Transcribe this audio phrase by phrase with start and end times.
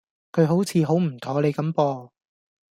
[0.31, 2.09] 佢好似好唔妥你咁噃